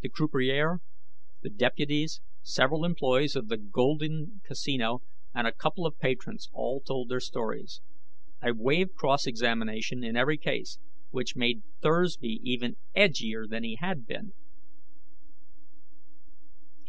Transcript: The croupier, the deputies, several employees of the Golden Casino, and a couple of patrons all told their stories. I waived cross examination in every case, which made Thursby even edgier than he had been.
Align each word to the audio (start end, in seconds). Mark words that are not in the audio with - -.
The 0.00 0.08
croupier, 0.08 0.80
the 1.42 1.50
deputies, 1.50 2.20
several 2.42 2.84
employees 2.84 3.36
of 3.36 3.46
the 3.46 3.56
Golden 3.56 4.40
Casino, 4.44 5.02
and 5.32 5.46
a 5.46 5.52
couple 5.52 5.86
of 5.86 6.00
patrons 6.00 6.48
all 6.52 6.80
told 6.80 7.08
their 7.08 7.20
stories. 7.20 7.80
I 8.42 8.50
waived 8.50 8.96
cross 8.96 9.24
examination 9.24 10.02
in 10.02 10.16
every 10.16 10.36
case, 10.36 10.80
which 11.10 11.36
made 11.36 11.62
Thursby 11.80 12.40
even 12.42 12.74
edgier 12.96 13.46
than 13.48 13.62
he 13.62 13.76
had 13.80 14.04
been. 14.04 14.32